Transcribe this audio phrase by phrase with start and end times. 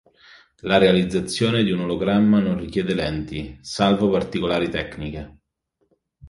[0.61, 5.37] La realizzazione di un ologramma non richiede lenti, salvo particolari tecniche.